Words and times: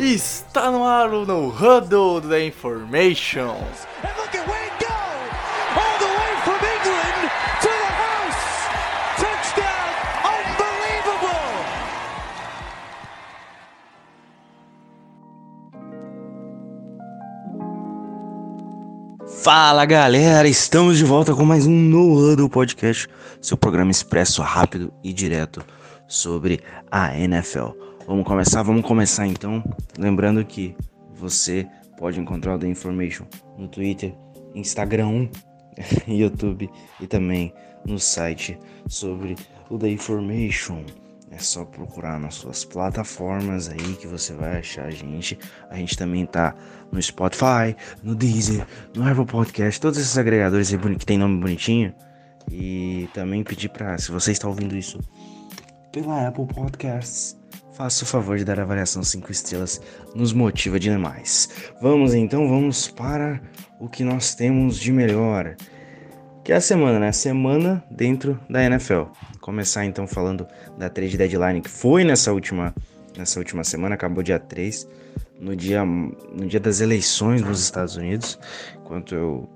Está 0.00 0.70
no 0.70 0.84
ar 0.84 1.12
o 1.12 1.26
No 1.26 1.48
Huddle 1.48 2.20
da 2.20 2.40
Information. 2.40 3.56
And 4.04 4.16
look 4.16 4.32
at 4.32 4.46
Wayne 4.46 4.70
go! 4.78 4.94
All 5.74 5.98
the 5.98 6.06
way 6.06 6.36
from 6.44 6.60
England 6.62 7.30
to 7.62 7.68
the 7.68 7.90
house! 7.98 8.68
Touchdown! 9.16 9.90
Unbelievable! 10.22 11.58
Fala 19.42 19.84
galera, 19.84 20.46
estamos 20.46 20.96
de 20.96 21.04
volta 21.04 21.34
com 21.34 21.44
mais 21.44 21.66
um 21.66 21.72
No 21.72 22.12
Huddle 22.14 22.48
Podcast, 22.48 23.08
seu 23.42 23.56
programa 23.56 23.90
expresso, 23.90 24.42
rápido 24.42 24.92
e 25.02 25.12
direto 25.12 25.60
sobre 26.06 26.62
a 26.88 27.18
NFL. 27.18 27.87
Vamos 28.08 28.24
começar, 28.24 28.62
vamos 28.62 28.86
começar 28.86 29.26
então, 29.26 29.62
lembrando 29.98 30.42
que 30.42 30.74
você 31.12 31.68
pode 31.98 32.18
encontrar 32.18 32.54
o 32.54 32.58
The 32.58 32.66
Information 32.66 33.26
no 33.58 33.68
Twitter, 33.68 34.14
Instagram, 34.54 35.28
YouTube 36.08 36.70
e 37.02 37.06
também 37.06 37.52
no 37.84 37.98
site 37.98 38.58
sobre 38.88 39.36
o 39.68 39.76
The 39.76 39.90
Information. 39.90 40.86
É 41.30 41.36
só 41.36 41.66
procurar 41.66 42.18
nas 42.18 42.36
suas 42.36 42.64
plataformas 42.64 43.68
aí 43.68 43.96
que 44.00 44.06
você 44.06 44.32
vai 44.32 44.56
achar 44.56 44.86
a 44.86 44.90
gente. 44.90 45.38
A 45.68 45.76
gente 45.76 45.94
também 45.94 46.24
tá 46.24 46.54
no 46.90 47.02
Spotify, 47.02 47.76
no 48.02 48.14
Deezer, 48.14 48.66
no 48.96 49.06
Apple 49.06 49.26
Podcast, 49.26 49.78
todos 49.78 49.98
esses 49.98 50.16
agregadores 50.16 50.72
aí 50.72 50.96
que 50.96 51.04
tem 51.04 51.18
nome 51.18 51.38
bonitinho. 51.38 51.94
E 52.50 53.06
também 53.12 53.44
pedir 53.44 53.68
para, 53.68 53.98
se 53.98 54.10
você 54.10 54.32
está 54.32 54.48
ouvindo 54.48 54.74
isso 54.74 54.98
pela 55.92 56.28
Apple 56.28 56.46
Podcasts, 56.46 57.37
faça 57.78 58.02
o 58.02 58.06
favor 58.08 58.36
de 58.36 58.44
dar 58.44 58.58
a 58.58 58.64
avaliação 58.64 59.04
5 59.04 59.30
estrelas, 59.30 59.80
nos 60.12 60.32
motiva 60.32 60.80
demais. 60.80 61.48
Vamos 61.80 62.12
então, 62.12 62.48
vamos 62.48 62.88
para 62.88 63.40
o 63.78 63.88
que 63.88 64.02
nós 64.02 64.34
temos 64.34 64.80
de 64.80 64.90
melhor. 64.90 65.54
Que 66.42 66.52
é 66.52 66.56
a 66.56 66.60
semana, 66.60 66.98
né? 66.98 67.12
Semana 67.12 67.84
dentro 67.88 68.36
da 68.50 68.64
NFL. 68.64 69.02
Começar 69.40 69.84
então 69.84 70.08
falando 70.08 70.44
da 70.76 70.88
trade 70.88 71.16
deadline 71.16 71.60
que 71.60 71.70
foi 71.70 72.02
nessa 72.02 72.32
última, 72.32 72.74
nessa 73.16 73.38
última 73.38 73.62
semana, 73.62 73.94
acabou 73.94 74.24
dia 74.24 74.40
3, 74.40 74.88
no 75.38 75.54
dia, 75.54 75.84
no 75.84 76.46
dia 76.48 76.58
das 76.58 76.80
eleições 76.80 77.42
nos 77.42 77.60
Estados 77.60 77.94
Unidos. 77.94 78.40
Enquanto 78.74 79.14
eu 79.14 79.48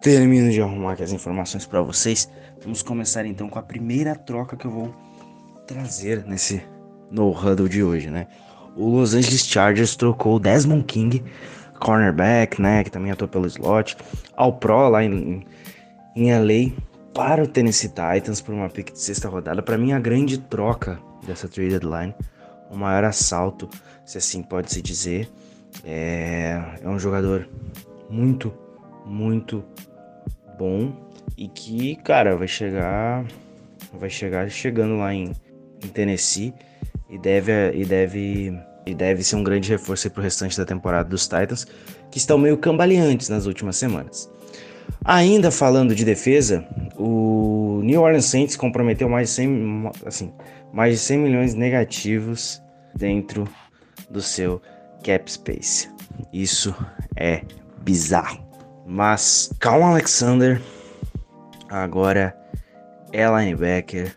termino 0.00 0.52
de 0.52 0.62
arrumar 0.62 0.92
aqui 0.92 1.02
as 1.02 1.10
informações 1.10 1.66
para 1.66 1.82
vocês, 1.82 2.30
vamos 2.62 2.84
começar 2.84 3.26
então 3.26 3.48
com 3.48 3.58
a 3.58 3.62
primeira 3.62 4.14
troca 4.14 4.56
que 4.56 4.64
eu 4.64 4.70
vou 4.70 4.94
trazer 5.66 6.24
nesse 6.24 6.62
no 7.10 7.30
huddle 7.30 7.68
de 7.68 7.82
hoje, 7.82 8.10
né? 8.10 8.26
O 8.76 8.90
Los 8.90 9.14
Angeles 9.14 9.46
Chargers 9.46 9.96
trocou 9.96 10.38
Desmond 10.38 10.84
King, 10.84 11.24
cornerback, 11.80 12.60
né, 12.60 12.84
que 12.84 12.90
também 12.90 13.10
atua 13.10 13.28
pelo 13.28 13.46
slot, 13.46 13.96
ao 14.36 14.52
pro 14.52 14.88
lá 14.88 15.02
em, 15.02 15.44
em 16.14 16.32
LA 16.32 16.72
para 17.12 17.42
o 17.42 17.46
Tennessee 17.46 17.88
Titans 17.88 18.40
por 18.40 18.54
uma 18.54 18.68
pick 18.68 18.92
de 18.92 19.00
sexta 19.00 19.28
rodada. 19.28 19.62
Para 19.62 19.78
mim, 19.78 19.92
a 19.92 19.98
grande 19.98 20.38
troca 20.38 21.00
dessa 21.26 21.48
trade 21.48 21.70
deadline, 21.70 22.14
o 22.70 22.76
maior 22.76 23.04
assalto, 23.04 23.68
se 24.04 24.18
assim 24.18 24.42
pode 24.42 24.72
se 24.72 24.80
dizer. 24.80 25.28
É, 25.84 26.60
é 26.82 26.88
um 26.88 26.98
jogador 26.98 27.48
muito, 28.08 28.52
muito 29.04 29.64
bom 30.56 30.92
e 31.36 31.48
que, 31.48 31.96
cara, 31.96 32.36
vai 32.36 32.48
chegar, 32.48 33.24
vai 33.92 34.10
chegar 34.10 34.50
chegando 34.50 34.96
lá 34.96 35.12
em, 35.12 35.32
em 35.84 35.88
Tennessee 35.88 36.54
e 37.08 37.18
deve, 37.18 37.52
e 37.72 37.84
deve, 37.84 38.58
e 38.86 38.94
deve 38.94 39.22
ser 39.22 39.36
um 39.36 39.42
grande 39.42 39.70
reforço 39.70 40.10
para 40.10 40.20
o 40.20 40.22
restante 40.22 40.56
da 40.56 40.64
temporada 40.64 41.08
dos 41.08 41.26
Titans, 41.26 41.66
que 42.10 42.18
estão 42.18 42.38
meio 42.38 42.56
cambaleantes 42.58 43.28
nas 43.28 43.46
últimas 43.46 43.76
semanas. 43.76 44.30
Ainda 45.04 45.50
falando 45.50 45.94
de 45.94 46.04
defesa, 46.04 46.66
o 46.96 47.80
New 47.82 48.02
Orleans 48.02 48.26
Saints 48.26 48.56
comprometeu 48.56 49.08
mais 49.08 49.28
de 49.28 49.34
100, 49.34 49.90
assim, 50.04 50.32
mais 50.72 50.94
de 50.94 50.98
100 51.00 51.18
milhões 51.18 51.54
negativos 51.54 52.62
dentro 52.94 53.48
do 54.10 54.20
seu 54.20 54.60
cap 55.04 55.30
space. 55.30 55.88
Isso 56.32 56.74
é 57.16 57.42
bizarro. 57.82 58.46
Mas 58.86 59.50
Cal 59.60 59.82
Alexander 59.82 60.60
agora 61.68 62.36
é 63.12 63.26
linebacker 63.26 64.16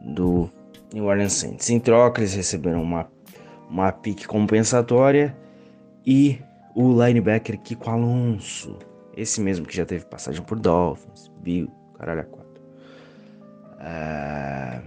do 0.00 0.50
New 0.96 1.04
Orleans 1.04 1.34
Saints. 1.34 1.68
Em 1.68 1.78
troca, 1.78 2.22
eles 2.22 2.32
receberam 2.32 2.82
uma, 2.82 3.06
uma 3.68 3.92
pick 3.92 4.26
compensatória 4.26 5.36
e 6.06 6.40
o 6.74 6.90
linebacker 6.90 7.58
Kiko 7.58 7.90
Alonso. 7.90 8.78
Esse 9.14 9.42
mesmo 9.42 9.66
que 9.66 9.76
já 9.76 9.84
teve 9.84 10.06
passagem 10.06 10.42
por 10.42 10.58
Dolphins, 10.58 11.30
Bill, 11.42 11.70
caralho, 11.98 12.20
a 12.20 12.24
quatro. 12.24 12.62
É... 13.78 14.80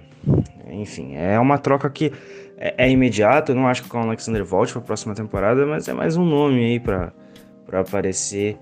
Enfim, 0.71 1.15
é 1.15 1.39
uma 1.39 1.59
troca 1.59 1.87
que 1.91 2.11
é, 2.57 2.85
é 2.85 2.89
imediata. 2.89 3.51
Eu 3.51 3.55
não 3.55 3.67
acho 3.67 3.83
que 3.83 3.95
o 3.95 3.99
Alexander 3.99 4.43
volte 4.43 4.73
para 4.73 4.81
a 4.81 4.85
próxima 4.85 5.13
temporada, 5.13 5.63
mas 5.67 5.87
é 5.87 5.93
mais 5.93 6.17
um 6.17 6.25
nome 6.25 6.65
aí 6.65 6.79
para 6.79 7.13
aparecer 7.71 8.57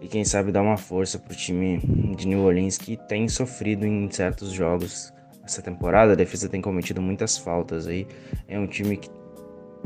e 0.00 0.08
quem 0.08 0.24
sabe 0.24 0.50
dar 0.50 0.62
uma 0.62 0.76
força 0.76 1.18
pro 1.18 1.34
time 1.34 1.78
de 2.16 2.26
New 2.26 2.40
Orleans 2.40 2.76
que 2.76 2.96
tem 3.08 3.28
sofrido 3.28 3.86
em 3.86 4.08
certos 4.10 4.50
jogos 4.50 5.12
essa 5.48 5.62
temporada. 5.62 6.12
A 6.12 6.16
defesa 6.16 6.48
tem 6.48 6.60
cometido 6.60 7.02
muitas 7.02 7.36
faltas 7.36 7.86
aí. 7.86 8.06
É 8.46 8.58
um 8.58 8.66
time 8.66 8.96
que, 8.96 9.10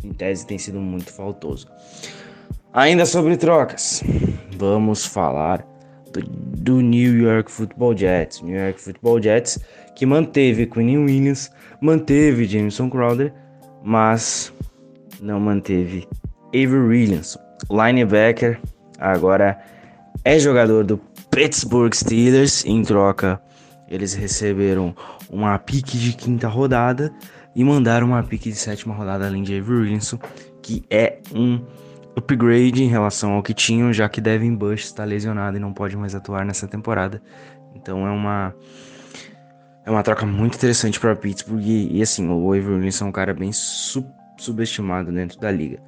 em 0.04 0.12
tese, 0.12 0.46
tem 0.46 0.58
sido 0.58 0.80
muito 0.80 1.12
faltoso. 1.12 1.68
Ainda 2.72 3.04
sobre 3.04 3.36
trocas, 3.36 4.02
vamos 4.56 5.04
falar 5.06 5.66
do, 6.12 6.22
do, 6.22 6.80
New 6.80 7.18
York 7.18 7.50
Football 7.50 7.96
Jets. 7.96 8.40
New 8.40 8.58
York 8.58 8.80
Football 8.80 9.22
Jets 9.22 9.58
que 9.94 10.06
manteve 10.06 10.66
Quinn 10.66 11.04
Williams, 11.04 11.50
manteve 11.80 12.46
Jameson 12.46 12.88
Crowder, 12.88 13.32
mas 13.82 14.52
não 15.20 15.38
manteve 15.38 16.08
Avery 16.48 16.86
Williams, 16.86 17.36
linebacker. 17.70 18.58
Agora 18.98 19.58
é 20.24 20.38
jogador 20.38 20.84
do 20.84 20.98
Pittsburgh 21.30 21.94
Steelers. 21.94 22.64
Em 22.64 22.82
troca, 22.82 23.40
eles 23.94 24.14
receberam 24.14 24.94
uma 25.30 25.58
pique 25.58 25.98
de 25.98 26.12
quinta 26.12 26.48
rodada 26.48 27.12
e 27.54 27.62
mandaram 27.62 28.08
uma 28.08 28.22
pique 28.22 28.50
de 28.50 28.56
sétima 28.56 28.94
rodada 28.94 29.26
além 29.26 29.42
de 29.42 29.58
Avery 29.58 29.80
Williams, 29.80 30.14
que 30.62 30.84
é 30.90 31.18
um 31.34 31.64
upgrade 32.16 32.82
em 32.82 32.88
relação 32.88 33.32
ao 33.32 33.42
que 33.42 33.54
tinham, 33.54 33.92
já 33.92 34.08
que 34.08 34.20
Devin 34.20 34.54
Bush 34.54 34.84
está 34.84 35.04
lesionado 35.04 35.56
e 35.56 35.60
não 35.60 35.72
pode 35.72 35.96
mais 35.96 36.14
atuar 36.14 36.44
nessa 36.44 36.66
temporada. 36.66 37.22
Então 37.74 38.06
é 38.06 38.10
uma 38.10 38.54
é 39.84 39.90
uma 39.90 40.02
troca 40.02 40.24
muito 40.24 40.56
interessante 40.56 41.00
para 41.00 41.16
Pittsburgh 41.16 41.60
e, 41.60 41.98
e, 41.98 42.02
assim, 42.02 42.28
o 42.28 42.52
Avery 42.52 42.74
Williams 42.74 43.02
é 43.02 43.04
um 43.04 43.10
cara 43.10 43.34
bem 43.34 43.52
sub, 43.52 44.06
subestimado 44.36 45.10
dentro 45.10 45.40
da 45.40 45.50
liga. 45.50 45.80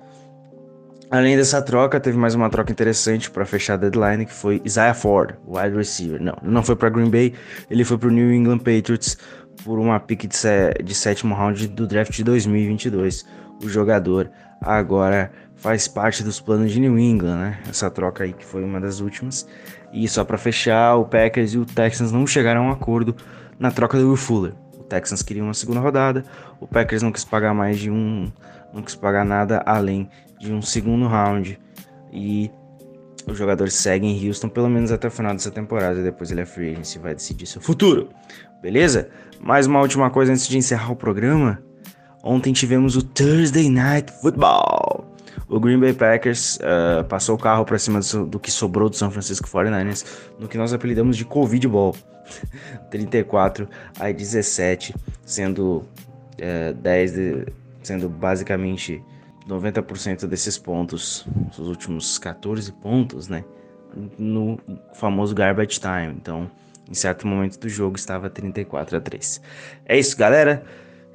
Além 1.11 1.37
dessa 1.37 1.61
troca, 1.63 2.01
teve 2.01 2.17
mais 2.17 2.35
uma 2.35 2.49
troca 2.51 2.73
interessante 2.73 3.31
para 3.31 3.45
fechar 3.45 3.75
a 3.75 3.77
deadline, 3.77 4.27
que 4.27 4.33
foi 4.33 4.61
Isaiah 4.65 4.95
Ford, 4.95 5.35
wide 5.47 5.77
receiver. 5.77 6.21
Não, 6.21 6.37
não 6.43 6.63
foi 6.63 6.75
para 6.77 6.89
Green 6.89 7.11
Bay, 7.11 7.35
ele 7.71 7.85
foi 7.85 7.99
para 7.99 8.09
o 8.09 8.13
New 8.13 8.33
England 8.33 8.59
Patriots 8.59 9.17
por 9.65 9.79
uma 9.79 10.01
pick 10.01 10.27
de, 10.27 10.83
de 10.83 10.95
sétimo 10.95 11.35
round 11.35 11.69
do 11.69 11.87
draft 11.87 12.13
de 12.13 12.25
2022. 12.25 13.25
O 13.63 13.69
jogador 13.69 14.31
agora 14.61 15.31
faz 15.57 15.87
parte 15.87 16.23
dos 16.23 16.41
planos 16.41 16.73
de 16.73 16.81
New 16.81 16.99
England, 16.99 17.37
né? 17.37 17.59
Essa 17.69 17.91
troca 17.91 18.25
aí 18.25 18.33
que 18.33 18.45
foi 18.45 18.65
uma 18.65 18.81
das 18.81 19.01
últimas. 19.01 19.47
E 19.93 20.09
só 20.09 20.25
para 20.25 20.37
fechar, 20.37 20.97
o 20.97 21.05
Packers 21.05 21.55
e 21.55 21.59
o 21.59 21.65
Texans 21.65 22.11
não 22.11 22.27
chegaram 22.27 22.63
a 22.63 22.69
um 22.69 22.73
acordo 22.73 23.15
na 23.59 23.71
troca 23.71 23.99
do 23.99 24.09
Will 24.09 24.17
Fuller. 24.17 24.53
O 24.85 24.87
Texans 24.87 25.23
queria 25.23 25.43
uma 25.43 25.55
segunda 25.55 25.81
rodada, 25.81 26.25
o 26.61 26.67
Packers 26.67 27.03
não 27.03 27.11
quis 27.11 27.25
pagar 27.25 27.55
mais 27.55 27.79
de 27.79 27.91
um, 27.91 28.31
não 28.73 28.83
quis 28.83 28.95
pagar 28.95 29.25
nada 29.25 29.63
além 29.65 30.09
de 30.39 30.53
um 30.53 30.61
segundo 30.61 31.07
round. 31.07 31.59
E 32.13 32.51
o 33.27 33.35
jogador 33.35 33.71
segue 33.71 34.07
em 34.07 34.29
Houston 34.29 34.49
pelo 34.49 34.69
menos 34.69 34.93
até 34.93 35.09
o 35.09 35.11
final 35.11 35.33
dessa 35.33 35.51
temporada. 35.51 36.03
Depois 36.03 36.31
ele 36.31 36.43
é 36.43 36.47
free 36.47 36.73
agent 36.73 36.95
e 36.95 36.99
vai 36.99 37.15
decidir 37.15 37.47
seu 37.47 37.61
futuro. 37.61 38.11
Beleza? 38.61 39.09
Mais 39.41 39.67
uma 39.67 39.81
última 39.81 40.11
coisa 40.11 40.33
antes 40.33 40.47
de 40.47 40.59
encerrar 40.59 40.93
o 40.93 40.97
programa. 40.97 41.63
Ontem 42.23 42.53
tivemos 42.53 42.97
o 42.97 43.03
Thursday 43.03 43.71
Night 43.71 44.13
Football. 44.21 44.94
O 45.49 45.61
Green 45.61 45.79
Bay 45.79 45.93
Packers 45.93 46.57
uh, 46.57 47.05
passou 47.05 47.37
o 47.37 47.39
carro 47.39 47.65
para 47.65 47.79
cima 47.79 48.01
do, 48.01 48.27
do, 48.27 48.41
que 48.41 48.51
sobrou 48.51 48.89
do 48.89 48.97
São 48.97 49.11
Francisco 49.11 49.49
49ers 49.49 50.05
no 50.39 50.49
que 50.49 50.57
nós 50.57 50.73
apelidamos 50.73 51.17
de 51.17 51.25
Covid 51.25 51.67
Ball. 51.69 51.95
34 52.91 53.69
a 54.01 54.11
17, 54.11 54.95
sendo 55.25 55.79
uh, 55.79 55.87
eh, 56.39 56.73
10 56.73 57.13
de, 57.13 57.47
sendo 57.83 58.09
basicamente 58.09 59.03
90% 59.49 60.27
desses 60.27 60.57
pontos, 60.57 61.27
os 61.51 61.69
últimos 61.69 62.19
14 62.19 62.73
pontos, 62.73 63.29
né? 63.29 63.45
No 64.19 64.59
famoso 64.95 65.35
garbage 65.35 65.79
time. 65.79 66.15
Então, 66.17 66.51
em 66.91 66.95
certo 66.95 67.27
momento 67.27 67.59
do 67.59 67.69
jogo 67.69 67.97
estava 67.97 68.29
34 68.29 68.97
a 68.97 69.01
3. 69.01 69.41
É 69.87 69.99
isso, 69.99 70.17
galera. 70.17 70.65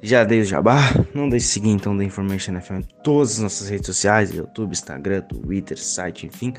Já 0.02 0.24
dei 0.24 0.40
o 0.40 0.44
jabá, 0.44 0.78
não 1.14 1.28
deixe 1.28 1.46
de 1.46 1.52
seguir 1.52 1.70
então 1.70 1.96
da 1.96 2.02
Information 2.02 2.52
NFL 2.52 2.74
em 2.74 2.82
todas 3.04 3.32
as 3.32 3.38
nossas 3.38 3.68
redes 3.68 3.86
sociais, 3.86 4.32
YouTube, 4.32 4.72
Instagram, 4.72 5.20
Twitter, 5.22 5.78
site, 5.78 6.26
enfim. 6.26 6.54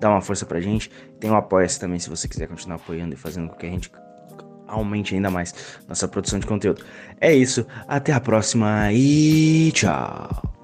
Dá 0.00 0.10
uma 0.10 0.20
força 0.20 0.44
pra 0.44 0.60
gente. 0.60 0.90
Tem 1.20 1.30
o 1.30 1.36
Apoia-se 1.36 1.78
também 1.78 1.98
se 1.98 2.10
você 2.10 2.26
quiser 2.26 2.48
continuar 2.48 2.76
apoiando 2.76 3.14
e 3.14 3.16
fazendo 3.16 3.48
com 3.48 3.56
que 3.56 3.66
a 3.66 3.70
gente 3.70 3.92
aumente 4.66 5.14
ainda 5.14 5.30
mais 5.30 5.54
nossa 5.88 6.08
produção 6.08 6.38
de 6.38 6.46
conteúdo. 6.46 6.84
É 7.20 7.34
isso, 7.34 7.66
até 7.86 8.12
a 8.12 8.20
próxima 8.20 8.92
e 8.92 9.70
tchau! 9.72 10.59